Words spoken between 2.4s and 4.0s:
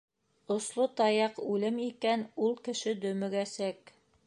ул кеше дөмөгәсәк.